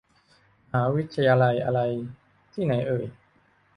[0.69, 1.79] มหาวิทยาลัยอะไร
[2.53, 3.05] ที่ไหนเอ่ย